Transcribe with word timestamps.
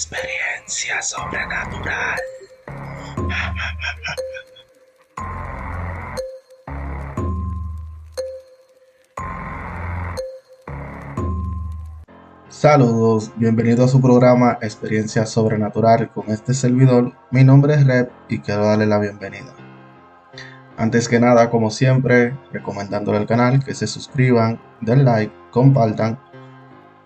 Experiencia 0.00 1.02
sobrenatural. 1.02 2.18
Saludos, 12.48 13.30
bienvenido 13.36 13.84
a 13.84 13.88
su 13.88 14.00
programa 14.00 14.56
Experiencia 14.62 15.26
Sobrenatural 15.26 16.10
con 16.14 16.30
este 16.30 16.54
servidor. 16.54 17.12
Mi 17.30 17.44
nombre 17.44 17.74
es 17.74 17.86
Red 17.86 18.08
y 18.30 18.38
quiero 18.38 18.64
darle 18.64 18.86
la 18.86 18.98
bienvenida. 18.98 19.54
Antes 20.78 21.10
que 21.10 21.20
nada, 21.20 21.50
como 21.50 21.68
siempre, 21.68 22.34
recomendándole 22.52 23.18
al 23.18 23.26
canal 23.26 23.62
que 23.62 23.74
se 23.74 23.86
suscriban, 23.86 24.58
den 24.80 25.04
like, 25.04 25.34
compartan 25.50 26.18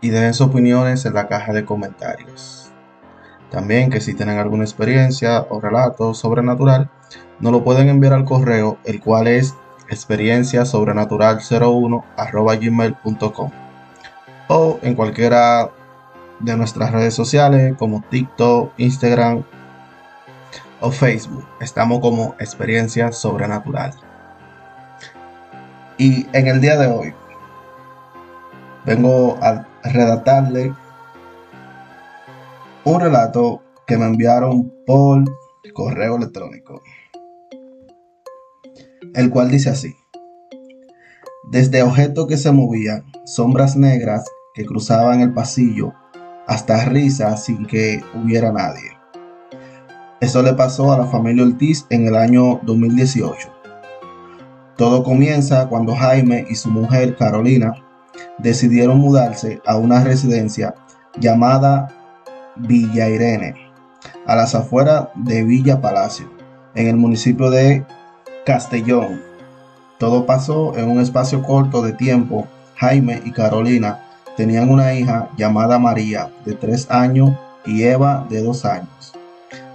y 0.00 0.10
dejen 0.10 0.32
sus 0.32 0.46
opiniones 0.46 1.04
en 1.06 1.14
la 1.14 1.26
caja 1.26 1.52
de 1.52 1.64
comentarios. 1.64 2.63
También 3.54 3.88
que 3.88 4.00
si 4.00 4.14
tienen 4.14 4.38
alguna 4.40 4.64
experiencia 4.64 5.46
o 5.48 5.60
relato 5.60 6.12
sobrenatural, 6.12 6.90
nos 7.38 7.52
lo 7.52 7.62
pueden 7.62 7.88
enviar 7.88 8.14
al 8.14 8.24
correo, 8.24 8.78
el 8.82 9.00
cual 9.00 9.28
es 9.28 9.54
experienciasobrenatural01 9.90 12.60
gmail.com 12.60 13.50
o 14.48 14.80
en 14.82 14.96
cualquiera 14.96 15.70
de 16.40 16.56
nuestras 16.56 16.90
redes 16.90 17.14
sociales 17.14 17.76
como 17.78 18.02
TikTok, 18.10 18.72
Instagram 18.76 19.44
o 20.80 20.90
Facebook. 20.90 21.46
Estamos 21.60 22.00
como 22.00 22.34
Experiencia 22.40 23.12
Sobrenatural. 23.12 23.92
Y 25.96 26.26
en 26.32 26.48
el 26.48 26.60
día 26.60 26.76
de 26.76 26.88
hoy 26.88 27.14
vengo 28.84 29.38
a 29.40 29.64
redactarle 29.84 30.74
un 32.84 33.00
relato 33.00 33.62
que 33.86 33.96
me 33.96 34.04
enviaron 34.04 34.70
por 34.86 35.24
correo 35.72 36.16
electrónico, 36.16 36.82
el 39.14 39.30
cual 39.30 39.50
dice 39.50 39.70
así. 39.70 39.96
Desde 41.50 41.82
objetos 41.82 42.26
que 42.26 42.36
se 42.36 42.52
movían, 42.52 43.04
sombras 43.24 43.76
negras 43.76 44.24
que 44.54 44.66
cruzaban 44.66 45.20
el 45.20 45.32
pasillo, 45.32 45.92
hasta 46.46 46.84
risas 46.84 47.44
sin 47.44 47.66
que 47.66 48.02
hubiera 48.14 48.52
nadie. 48.52 48.90
Eso 50.20 50.42
le 50.42 50.52
pasó 50.52 50.92
a 50.92 50.98
la 50.98 51.06
familia 51.06 51.44
Ortiz 51.44 51.86
en 51.88 52.06
el 52.06 52.16
año 52.16 52.60
2018. 52.64 53.48
Todo 54.76 55.02
comienza 55.04 55.68
cuando 55.68 55.94
Jaime 55.94 56.44
y 56.50 56.54
su 56.54 56.70
mujer 56.70 57.16
Carolina 57.16 57.72
decidieron 58.38 58.98
mudarse 58.98 59.62
a 59.66 59.76
una 59.76 60.04
residencia 60.04 60.74
llamada 61.18 61.88
Villa 62.56 63.08
Irene, 63.08 63.54
a 64.26 64.36
las 64.36 64.54
afueras 64.54 65.08
de 65.14 65.42
Villa 65.44 65.80
Palacio, 65.80 66.30
en 66.74 66.88
el 66.88 66.96
municipio 66.96 67.50
de 67.50 67.84
Castellón, 68.44 69.34
todo 69.98 70.26
pasó 70.26 70.76
en 70.76 70.90
un 70.90 71.00
espacio 71.00 71.42
corto 71.42 71.80
de 71.80 71.92
tiempo. 71.92 72.46
Jaime 72.76 73.22
y 73.24 73.30
Carolina 73.30 74.02
tenían 74.36 74.68
una 74.68 74.92
hija 74.94 75.30
llamada 75.36 75.78
María 75.78 76.30
de 76.44 76.54
tres 76.54 76.90
años 76.90 77.30
y 77.64 77.84
Eva 77.84 78.26
de 78.28 78.42
dos 78.42 78.64
años. 78.64 79.14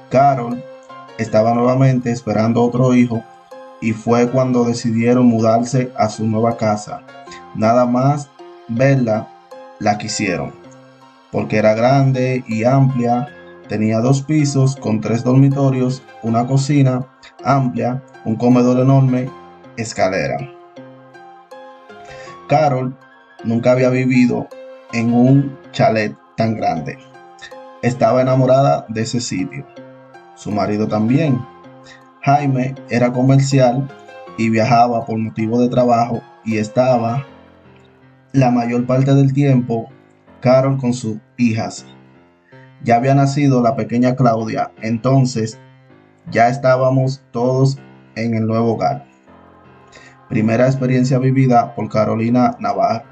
Carol 0.09 0.61
estaba 1.17 1.53
nuevamente 1.53 2.11
esperando 2.11 2.61
otro 2.63 2.93
hijo 2.93 3.23
y 3.81 3.93
fue 3.93 4.29
cuando 4.29 4.65
decidieron 4.65 5.25
mudarse 5.25 5.91
a 5.97 6.09
su 6.09 6.27
nueva 6.27 6.57
casa. 6.57 7.01
Nada 7.55 7.85
más 7.85 8.29
verla, 8.67 9.29
la 9.79 9.97
quisieron, 9.97 10.53
porque 11.31 11.57
era 11.57 11.73
grande 11.73 12.43
y 12.47 12.63
amplia, 12.63 13.27
tenía 13.67 13.99
dos 13.99 14.23
pisos 14.23 14.75
con 14.75 15.01
tres 15.01 15.23
dormitorios, 15.23 16.01
una 16.23 16.47
cocina 16.47 17.05
amplia, 17.43 18.03
un 18.25 18.35
comedor 18.35 18.79
enorme 18.79 19.29
escalera. 19.77 20.37
Carol 22.47 22.95
nunca 23.43 23.71
había 23.71 23.89
vivido 23.89 24.47
en 24.91 25.13
un 25.13 25.57
chalet 25.71 26.15
tan 26.35 26.55
grande. 26.55 26.97
Estaba 27.81 28.21
enamorada 28.21 28.85
de 28.89 29.01
ese 29.01 29.21
sitio. 29.21 29.65
Su 30.35 30.51
marido 30.51 30.87
también. 30.87 31.39
Jaime 32.21 32.75
era 32.89 33.13
comercial 33.13 33.87
y 34.37 34.49
viajaba 34.49 35.05
por 35.05 35.17
motivo 35.17 35.61
de 35.61 35.69
trabajo 35.69 36.21
y 36.43 36.57
estaba 36.57 37.25
la 38.33 38.51
mayor 38.51 38.85
parte 38.85 39.13
del 39.13 39.33
tiempo 39.33 39.89
Carol 40.41 40.77
con 40.77 40.93
sus 40.93 41.17
hijas. 41.37 41.85
Ya 42.83 42.95
había 42.95 43.13
nacido 43.13 43.61
la 43.61 43.75
pequeña 43.75 44.15
Claudia, 44.15 44.71
entonces 44.81 45.59
ya 46.31 46.49
estábamos 46.49 47.23
todos 47.31 47.77
en 48.15 48.35
el 48.35 48.45
nuevo 48.45 48.73
hogar. 48.73 49.05
Primera 50.29 50.67
experiencia 50.67 51.17
vivida 51.19 51.75
por 51.75 51.89
Carolina 51.89 52.55
Navarro. 52.59 53.05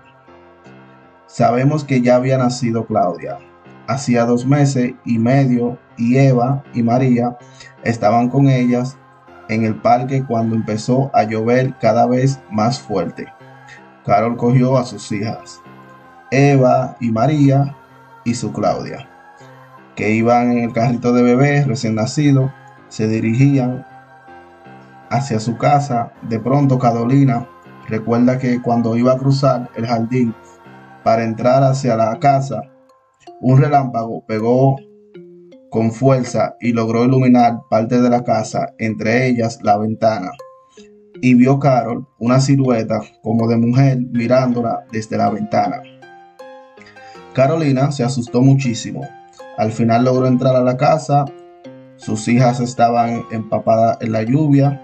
Sabemos 1.25 1.83
que 1.83 2.01
ya 2.01 2.15
había 2.15 2.37
nacido 2.37 2.85
Claudia. 2.85 3.39
Hacía 3.87 4.25
dos 4.25 4.45
meses 4.45 4.93
y 5.05 5.17
medio 5.17 5.77
y 5.97 6.17
Eva 6.17 6.63
y 6.73 6.83
María 6.83 7.37
estaban 7.83 8.29
con 8.29 8.49
ellas 8.49 8.97
en 9.49 9.65
el 9.65 9.75
parque 9.75 10.23
cuando 10.25 10.55
empezó 10.55 11.09
a 11.13 11.23
llover 11.23 11.73
cada 11.79 12.05
vez 12.05 12.39
más 12.51 12.79
fuerte. 12.79 13.27
Carol 14.05 14.37
cogió 14.37 14.77
a 14.77 14.85
sus 14.85 15.11
hijas, 15.11 15.61
Eva 16.31 16.97
y 16.99 17.11
María 17.11 17.75
y 18.25 18.33
su 18.33 18.51
Claudia, 18.51 19.09
que 19.95 20.11
iban 20.11 20.51
en 20.51 20.59
el 20.65 20.73
carrito 20.73 21.13
de 21.13 21.23
bebé 21.23 21.63
recién 21.65 21.95
nacido, 21.95 22.51
se 22.89 23.07
dirigían 23.07 23.85
hacia 25.09 25.39
su 25.39 25.57
casa, 25.57 26.11
de 26.23 26.39
pronto 26.39 26.79
Carolina 26.79 27.47
recuerda 27.87 28.37
que 28.37 28.61
cuando 28.61 28.97
iba 28.97 29.13
a 29.13 29.17
cruzar 29.17 29.69
el 29.75 29.87
jardín 29.87 30.35
para 31.03 31.23
entrar 31.23 31.63
hacia 31.63 31.95
la 31.95 32.19
casa, 32.19 32.61
un 33.39 33.61
relámpago 33.61 34.25
pegó 34.25 34.75
con 35.69 35.91
fuerza 35.91 36.55
y 36.59 36.73
logró 36.73 37.05
iluminar 37.05 37.61
parte 37.69 38.01
de 38.01 38.09
la 38.09 38.23
casa, 38.23 38.73
entre 38.77 39.27
ellas 39.27 39.59
la 39.63 39.77
ventana. 39.77 40.31
Y 41.21 41.33
vio 41.33 41.59
Carol 41.59 42.05
una 42.19 42.39
silueta 42.39 43.01
como 43.23 43.47
de 43.47 43.57
mujer 43.57 43.99
mirándola 44.11 44.85
desde 44.91 45.17
la 45.17 45.29
ventana. 45.29 45.81
Carolina 47.37 47.91
se 47.91 48.03
asustó 48.03 48.41
muchísimo. 48.41 49.07
Al 49.59 49.71
final 49.71 50.05
logró 50.05 50.25
entrar 50.25 50.55
a 50.55 50.63
la 50.63 50.75
casa. 50.75 51.23
Sus 51.97 52.27
hijas 52.27 52.59
estaban 52.59 53.25
empapadas 53.31 53.99
en 54.01 54.11
la 54.11 54.23
lluvia 54.23 54.81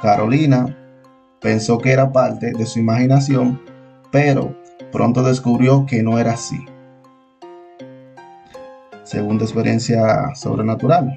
Carolina 0.00 0.74
pensó 1.42 1.76
que 1.76 1.92
era 1.92 2.10
parte 2.10 2.52
de 2.52 2.64
su 2.64 2.78
imaginación, 2.78 3.60
pero 4.10 4.56
pronto 4.92 5.22
descubrió 5.22 5.84
que 5.84 6.02
no 6.02 6.18
era 6.18 6.32
así. 6.32 6.64
Segunda 9.04 9.44
experiencia 9.44 10.34
sobrenatural. 10.34 11.14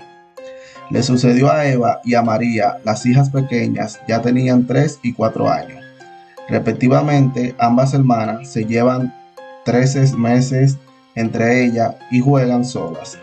Le 0.89 1.01
sucedió 1.01 1.49
a 1.49 1.65
Eva 1.65 2.01
y 2.03 2.13
a 2.13 2.21
María, 2.21 2.77
las 2.83 3.05
hijas 3.05 3.29
pequeñas, 3.29 4.01
ya 4.05 4.21
tenían 4.21 4.67
3 4.67 4.99
y 5.01 5.13
4 5.13 5.49
años. 5.49 5.79
Respectivamente, 6.49 7.55
ambas 7.57 7.93
hermanas 7.93 8.49
se 8.49 8.65
llevan 8.65 9.13
13 9.65 10.15
meses 10.15 10.77
entre 11.15 11.65
ellas 11.65 11.95
y 12.11 12.21
juegan 12.21 12.63
solas. 12.63 13.17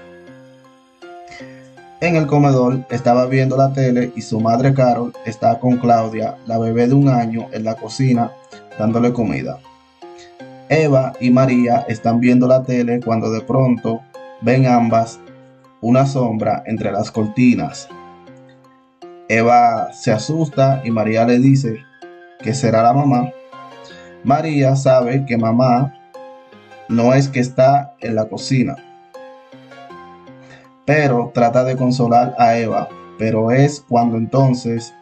En 2.01 2.17
el 2.17 2.27
comedor 2.27 2.85
estaba 2.91 3.27
viendo 3.27 3.57
la 3.57 3.73
tele 3.73 4.13
y 4.17 4.23
su 4.23 4.41
madre 4.41 4.75
Carol 4.75 5.13
está 5.25 5.61
con 5.61 5.79
Claudia, 5.79 6.37
la 6.47 6.59
bebé 6.59 6.89
de 6.89 6.95
un 6.95 7.09
año, 7.09 7.47
en 7.53 7.63
la 7.63 7.77
cocina 7.77 8.33
dándole 8.77 9.13
comida. 9.13 9.61
Eva 10.69 11.13
y 11.21 11.31
María 11.31 11.85
están 11.87 12.19
viendo 12.19 12.49
la 12.49 12.65
tele 12.65 13.01
cuando 13.01 13.31
de 13.31 13.43
pronto 13.43 14.01
ven 14.41 14.67
ambas 14.67 15.21
una 15.81 16.07
sombra 16.07 16.65
entre 16.67 16.91
las 16.91 17.13
cortinas. 17.13 17.89
Eva 19.29 19.93
se 19.93 20.11
asusta 20.11 20.83
y 20.85 20.91
María 20.91 21.25
le 21.25 21.39
dice 21.39 21.79
que 22.41 22.53
será 22.53 22.83
la 22.83 22.95
mamá. 22.95 23.31
María 24.25 24.75
sabe 24.75 25.25
que 25.25 25.37
mamá 25.37 25.95
no 26.93 27.15
es 27.15 27.29
que 27.29 27.41
está 27.41 27.95
en 28.01 28.15
la 28.15 28.29
cocina 28.29 28.77
pero 30.85 31.31
trata 31.33 31.65
de 31.65 31.77
consolar 31.77 32.35
a 32.39 32.57
Eva, 32.59 32.89
pero 33.19 33.51
es 33.51 33.85
cuando 33.89 34.17
entonces 34.17 34.95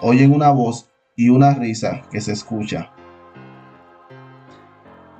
oyen 0.00 0.32
una 0.32 0.50
voz 0.50 0.88
y 1.16 1.28
una 1.28 1.54
risa 1.54 2.02
que 2.10 2.20
se 2.20 2.32
escucha. 2.32 2.90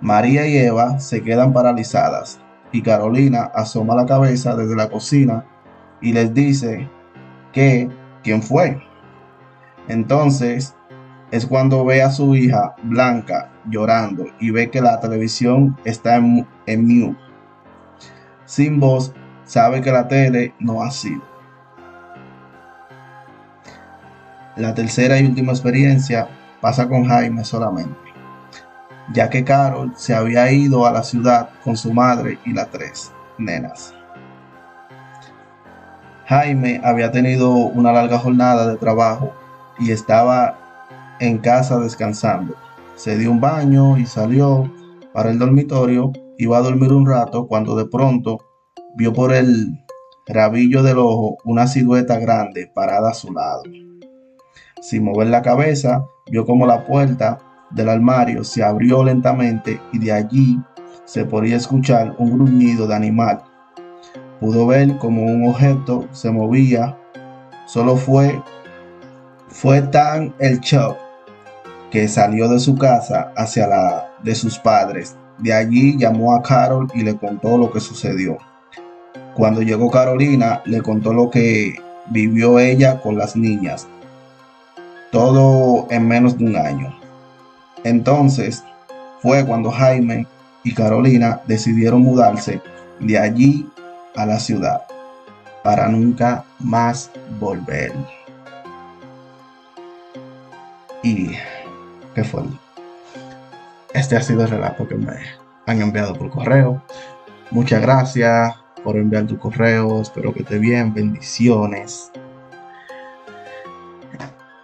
María 0.01 0.47
y 0.47 0.57
Eva 0.57 1.01
se 1.01 1.23
quedan 1.23 1.53
paralizadas 1.53 2.39
y 2.71 2.83
Carolina 2.83 3.51
asoma 3.55 3.97
la 3.97 4.07
cabeza 4.07 4.55
desde 4.55 4.77
la 4.77 4.89
cocina 4.89 5.45
y 6.01 6.13
les 6.13 6.33
dice 6.33 6.89
que 7.53 7.89
quién 8.23 8.43
fue. 8.43 8.81
Entonces 9.89 10.77
es 11.31 11.47
cuando 11.47 11.85
ve 11.85 12.03
a 12.03 12.11
su 12.11 12.35
hija 12.35 12.75
Blanca 12.83 13.51
llorando 13.69 14.27
y 14.41 14.51
ve 14.51 14.71
que 14.71 14.81
la 14.81 15.01
televisión 15.01 15.77
está 15.85 16.17
en, 16.17 16.47
mute 16.67 17.29
sin 18.49 18.81
voz, 18.81 19.13
sabe 19.45 19.83
que 19.83 19.93
la 19.93 20.09
tele 20.09 20.55
no 20.59 20.83
ha 20.83 20.91
sido. 20.91 21.23
La 24.57 24.75
tercera 24.75 25.21
y 25.21 25.27
última 25.27 25.53
experiencia 25.53 26.29
pasa 26.61 26.89
con 26.89 27.05
Jaime 27.05 27.45
solamente, 27.45 27.95
ya 29.13 29.29
que 29.29 29.45
Carol 29.45 29.93
se 29.97 30.15
había 30.15 30.51
ido 30.51 30.87
a 30.87 30.93
la 30.93 31.03
ciudad 31.03 31.51
con 31.63 31.77
su 31.77 31.93
madre 31.93 32.39
y 32.47 32.55
las 32.55 32.71
tres 32.71 33.13
nenas. 33.37 33.95
Jaime 36.27 36.81
había 36.83 37.13
tenido 37.13 37.51
una 37.51 37.93
larga 37.93 38.19
jornada 38.19 38.67
de 38.67 38.77
trabajo 38.77 39.33
y 39.79 39.93
estaba 39.93 40.68
en 41.21 41.39
casa 41.39 41.79
descansando. 41.79 42.55
Se 42.97 43.17
dio 43.17 43.31
un 43.31 43.41
baño 43.41 43.99
y 43.99 44.07
salió 44.07 44.73
para 45.13 45.31
el 45.31 45.39
dormitorio. 45.39 46.13
Iba 46.39 46.59
a 46.59 46.63
dormir 46.63 46.93
un 46.93 47.07
rato 47.07 47.47
cuando 47.47 47.77
de 47.77 47.87
pronto 47.87 48.39
vio 48.97 49.13
por 49.13 49.33
el 49.33 49.79
rabillo 50.27 50.83
del 50.83 50.99
ojo 50.99 51.39
una 51.45 51.67
silueta 51.67 52.19
grande 52.19 52.71
parada 52.75 53.11
a 53.11 53.15
su 53.15 53.33
lado. 53.33 53.63
Sin 54.81 55.05
mover 55.05 55.29
la 55.29 55.43
cabeza, 55.43 56.05
vio 56.31 56.45
como 56.45 56.67
la 56.67 56.87
puerta 56.87 57.39
del 57.71 57.89
armario 57.89 58.45
se 58.45 58.63
abrió 58.63 59.05
lentamente 59.05 59.81
y 59.93 59.99
de 59.99 60.13
allí 60.13 60.59
se 61.05 61.25
podía 61.25 61.57
escuchar 61.57 62.15
un 62.19 62.33
gruñido 62.33 62.87
de 62.87 62.95
animal 62.95 63.43
pudo 64.41 64.67
ver 64.67 64.97
como 64.99 65.25
un 65.25 65.49
objeto 65.49 66.07
se 66.13 66.31
movía. 66.31 66.97
Solo 67.67 67.97
fue, 67.97 68.41
fue 69.49 69.83
tan 69.83 70.35
el 70.39 70.61
shock 70.61 70.97
que 71.91 72.09
salió 72.09 72.49
de 72.49 72.59
su 72.59 72.77
casa 72.77 73.33
hacia 73.37 73.67
la 73.67 74.09
de 74.23 74.35
sus 74.35 74.59
padres. 74.59 75.17
De 75.39 75.53
allí 75.53 75.97
llamó 75.97 76.35
a 76.35 76.43
Carol 76.43 76.89
y 76.95 77.03
le 77.03 77.17
contó 77.17 77.57
lo 77.57 77.71
que 77.71 77.81
sucedió. 77.81 78.39
Cuando 79.35 79.63
llegó 79.63 79.91
Carolina, 79.91 80.63
le 80.65 80.83
contó 80.83 81.13
lo 81.13 81.31
que 81.31 81.77
vivió 82.11 82.59
ella 82.59 83.01
con 83.01 83.17
las 83.17 83.37
niñas. 83.37 83.87
Todo 85.13 85.87
en 85.91 86.09
menos 86.09 86.37
de 86.37 86.45
un 86.45 86.57
año. 86.57 86.95
Entonces 87.85 88.65
fue 89.23 89.47
cuando 89.47 89.71
Jaime 89.71 90.27
y 90.65 90.75
Carolina 90.75 91.41
decidieron 91.47 92.03
mudarse 92.03 92.61
de 93.01 93.19
allí 93.19 93.69
a 94.17 94.27
la 94.27 94.41
ciudad 94.41 94.83
para 95.63 95.89
nunca 95.89 96.45
más 96.59 97.11
volver. 97.39 97.93
Y 101.03 101.31
qué. 102.23 102.39
Este 103.95 104.17
ha 104.17 104.23
sido 104.23 104.43
el 104.43 104.51
relato 104.51 104.87
que 104.87 104.95
me 104.95 105.13
han 105.67 105.81
enviado 105.81 106.15
por 106.15 106.31
correo. 106.31 106.83
Muchas 107.51 107.81
gracias 107.83 108.55
por 108.85 108.97
enviar 108.97 109.27
tu 109.27 109.39
correo. 109.39 110.01
Espero 110.01 110.33
que 110.33 110.43
esté 110.43 110.59
bien. 110.59 110.95
Bendiciones. 110.95 112.11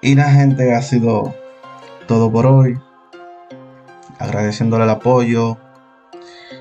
Y 0.02 0.14
la 0.14 0.30
gente 0.30 0.74
ha 0.74 0.82
sido 0.82 1.34
todo 2.06 2.30
por 2.30 2.46
hoy. 2.46 2.78
Agradeciéndole 4.18 4.84
el 4.84 4.90
apoyo, 4.90 5.58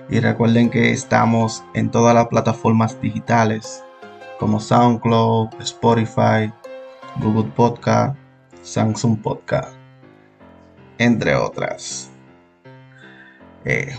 y 0.10 0.19
recuerden 0.19 0.69
que 0.69 0.92
estamos 0.92 1.63
en 1.74 1.90
todas 1.90 2.13
las 2.13 2.28
plataformas 2.28 3.00
digitales 3.01 3.84
como 4.40 4.60
SoundCloud, 4.60 5.50
Spotify, 5.62 6.51
Google 7.19 7.51
Podcast, 7.56 8.16
Samsung 8.62 9.22
Podcast, 9.22 9.75
entre 10.98 11.36
otras. 11.36 12.12
Eh, 13.66 13.95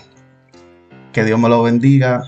que 1.12 1.25
Dios 1.25 1.38
me 1.38 1.49
lo 1.49 1.62
bendiga 1.62 2.25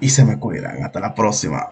y 0.00 0.08
se 0.10 0.24
me 0.24 0.38
cuidan. 0.38 0.82
Hasta 0.84 1.00
la 1.00 1.14
próxima. 1.14 1.70